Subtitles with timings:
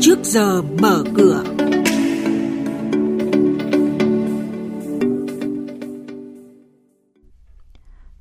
[0.00, 1.44] trước giờ mở cửa.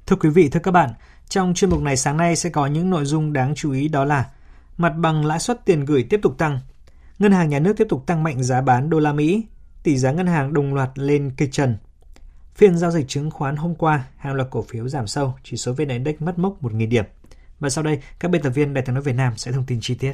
[0.06, 0.90] Thưa quý vị, thưa các bạn,
[1.30, 4.06] trong chuyên mục này sáng nay sẽ có những nội dung đáng chú ý đó
[4.06, 4.30] là
[4.78, 6.60] mặt bằng lãi suất tiền gửi tiếp tục tăng,
[7.20, 9.46] ngân hàng nhà nước tiếp tục tăng mạnh giá bán đô la Mỹ,
[9.84, 11.78] tỷ giá ngân hàng đồng loạt lên kịch trần.
[12.56, 15.74] Phiên giao dịch chứng khoán hôm qua, hàng loạt cổ phiếu giảm sâu, chỉ số
[15.74, 17.06] VN Index mất mốc 1.000 điểm.
[17.60, 19.80] Và sau đây, các biên tập viên Đài tiếng nói Việt Nam sẽ thông tin
[19.82, 20.14] chi tiết.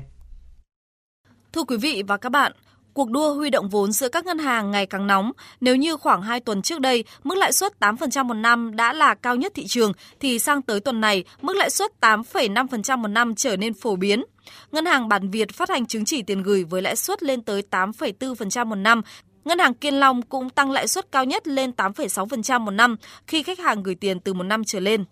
[1.55, 2.52] Thưa quý vị và các bạn,
[2.94, 5.32] cuộc đua huy động vốn giữa các ngân hàng ngày càng nóng.
[5.62, 9.16] Nếu như khoảng 2 tuần trước đây, mức lãi suất 8% một năm đã là
[9.16, 13.36] cao nhất thị trường, thì sang tới tuần này, mức lãi suất 8,5% một năm
[13.36, 14.23] trở nên phổ biến.
[14.72, 17.64] Ngân hàng Bản Việt phát hành chứng chỉ tiền gửi với lãi suất lên tới
[17.72, 19.02] 8,4% một năm.
[19.45, 22.95] Ngân hàng Kiên Long cũng tăng lãi suất cao nhất lên 8,6% một năm
[23.28, 25.06] khi khách hàng gửi tiền từ một năm trở lên.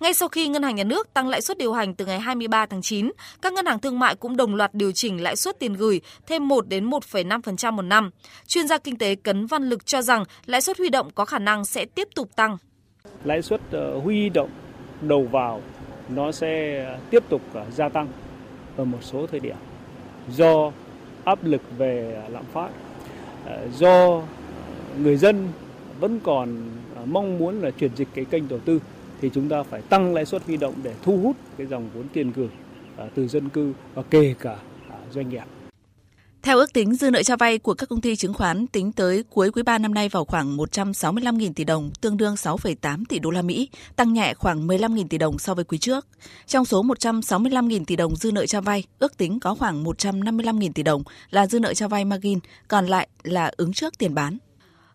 [0.00, 2.66] Ngay sau khi Ngân hàng Nhà nước tăng lãi suất điều hành từ ngày 23
[2.66, 3.10] tháng 9,
[3.42, 6.48] các ngân hàng thương mại cũng đồng loạt điều chỉnh lãi suất tiền gửi thêm
[6.48, 8.10] 1 đến 1,5% một năm.
[8.46, 11.38] Chuyên gia kinh tế Cấn Văn Lực cho rằng lãi suất huy động có khả
[11.38, 12.56] năng sẽ tiếp tục tăng.
[13.24, 14.50] Lãi suất ờ, huy động
[15.00, 15.62] đầu vào
[16.08, 18.08] nó sẽ tiếp tục ờ, gia tăng
[18.76, 19.56] ở một số thời điểm
[20.30, 20.72] do
[21.24, 22.68] áp lực về lạm phát,
[23.46, 24.22] ờ, do
[24.98, 25.48] người dân
[26.00, 26.70] vẫn còn
[27.04, 28.80] mong muốn là chuyển dịch cái kênh đầu tư
[29.20, 32.04] thì chúng ta phải tăng lãi suất huy động để thu hút cái dòng vốn
[32.12, 32.48] tiền gửi
[32.96, 34.56] à, từ dân cư và kể cả
[34.88, 35.44] à, doanh nghiệp.
[36.42, 39.24] Theo ước tính, dư nợ cho vay của các công ty chứng khoán tính tới
[39.30, 43.30] cuối quý 3 năm nay vào khoảng 165.000 tỷ đồng, tương đương 6,8 tỷ đô
[43.30, 46.06] la Mỹ, tăng nhẹ khoảng 15.000 tỷ đồng so với quý trước.
[46.46, 50.82] Trong số 165.000 tỷ đồng dư nợ cho vay, ước tính có khoảng 155.000 tỷ
[50.82, 54.38] đồng là dư nợ cho vay margin, còn lại là ứng trước tiền bán.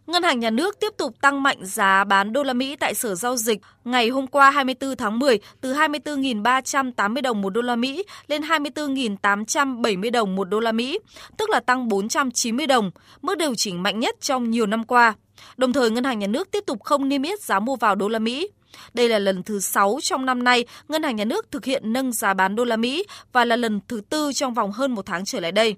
[0.07, 3.15] Ngân hàng Nhà nước tiếp tục tăng mạnh giá bán đô la Mỹ tại Sở
[3.15, 8.03] Giao dịch ngày hôm qua 24 tháng 10 từ 24.380 đồng một đô la Mỹ
[8.27, 10.99] lên 24.870 đồng một đô la Mỹ,
[11.37, 15.13] tức là tăng 490 đồng, mức điều chỉnh mạnh nhất trong nhiều năm qua.
[15.57, 18.07] Đồng thời, Ngân hàng Nhà nước tiếp tục không niêm yết giá mua vào đô
[18.07, 18.49] la Mỹ.
[18.93, 22.11] Đây là lần thứ 6 trong năm nay Ngân hàng Nhà nước thực hiện nâng
[22.11, 25.25] giá bán đô la Mỹ và là lần thứ tư trong vòng hơn một tháng
[25.25, 25.75] trở lại đây.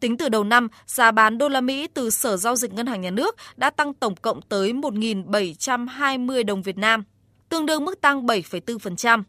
[0.00, 3.00] Tính từ đầu năm, giá bán đô la Mỹ từ Sở Giao dịch Ngân hàng
[3.00, 7.04] Nhà nước đã tăng tổng cộng tới 1.720 đồng Việt Nam,
[7.48, 9.22] tương đương mức tăng 7,4%.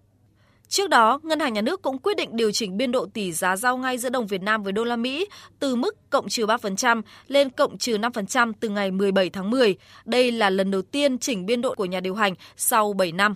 [0.68, 3.56] Trước đó, Ngân hàng Nhà nước cũng quyết định điều chỉnh biên độ tỷ giá
[3.56, 5.28] giao ngay giữa đồng Việt Nam với đô la Mỹ
[5.60, 9.76] từ mức cộng trừ 3% lên cộng trừ 5% từ ngày 17 tháng 10.
[10.06, 13.36] Đây là lần đầu tiên chỉnh biên độ của nhà điều hành sau 7 năm.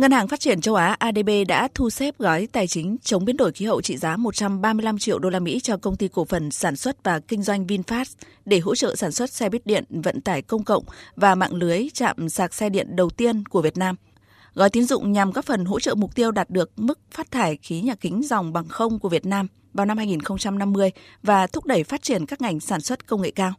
[0.00, 3.36] Ngân hàng Phát triển châu Á ADB đã thu xếp gói tài chính chống biến
[3.36, 6.50] đổi khí hậu trị giá 135 triệu đô la Mỹ cho công ty cổ phần
[6.50, 10.20] sản xuất và kinh doanh VinFast để hỗ trợ sản xuất xe buýt điện, vận
[10.20, 10.84] tải công cộng
[11.16, 13.96] và mạng lưới chạm sạc xe điện đầu tiên của Việt Nam.
[14.54, 17.58] Gói tín dụng nhằm góp phần hỗ trợ mục tiêu đạt được mức phát thải
[17.62, 20.90] khí nhà kính dòng bằng không của Việt Nam vào năm 2050
[21.22, 23.52] và thúc đẩy phát triển các ngành sản xuất công nghệ cao.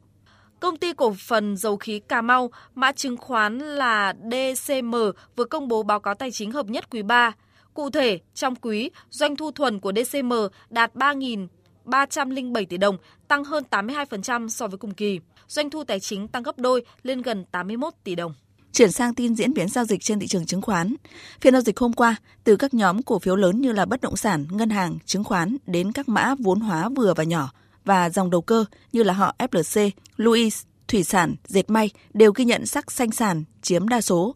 [0.62, 4.96] Công ty cổ phần dầu khí Cà Mau, mã chứng khoán là DCM
[5.36, 7.32] vừa công bố báo cáo tài chính hợp nhất quý 3.
[7.74, 10.34] Cụ thể, trong quý, doanh thu thuần của DCM
[10.70, 15.20] đạt 3.307 tỷ đồng, tăng hơn 82% so với cùng kỳ.
[15.48, 18.34] Doanh thu tài chính tăng gấp đôi lên gần 81 tỷ đồng.
[18.74, 20.96] Chuyển sang tin diễn biến giao dịch trên thị trường chứng khoán.
[21.42, 24.16] Phiên giao dịch hôm qua, từ các nhóm cổ phiếu lớn như là bất động
[24.16, 27.52] sản, ngân hàng, chứng khoán đến các mã vốn hóa vừa và nhỏ,
[27.86, 32.46] và dòng đầu cơ như là họ FLC, Louis, thủy sản, dệt may đều ghi
[32.46, 34.36] nhận sắc xanh sàn chiếm đa số.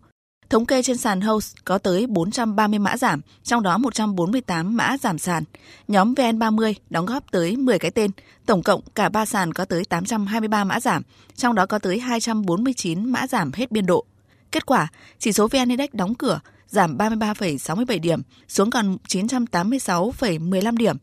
[0.49, 5.17] Thống kê trên sàn House có tới 430 mã giảm, trong đó 148 mã giảm
[5.17, 5.43] sàn.
[5.87, 8.11] Nhóm VN30 đóng góp tới 10 cái tên,
[8.45, 11.03] tổng cộng cả 3 sàn có tới 823 mã giảm,
[11.35, 14.05] trong đó có tới 249 mã giảm hết biên độ.
[14.51, 14.87] Kết quả,
[15.19, 20.97] chỉ số VN Index đóng cửa giảm 33,67 điểm xuống còn 986,15 điểm,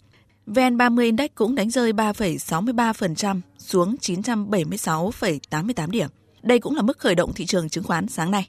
[0.47, 6.09] VN30 Index cũng đánh rơi 3,63% xuống 976,88 điểm.
[6.43, 8.49] Đây cũng là mức khởi động thị trường chứng khoán sáng nay.